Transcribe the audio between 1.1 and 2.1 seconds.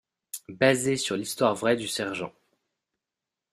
l'histoire vraie du